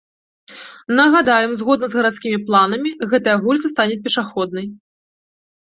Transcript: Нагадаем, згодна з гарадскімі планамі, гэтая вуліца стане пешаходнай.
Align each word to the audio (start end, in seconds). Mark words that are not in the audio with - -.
Нагадаем, 0.99 1.51
згодна 1.63 1.85
з 1.91 1.99
гарадскімі 1.99 2.39
планамі, 2.49 2.89
гэтая 3.13 3.37
вуліца 3.45 3.67
стане 3.77 3.95
пешаходнай. 4.09 4.67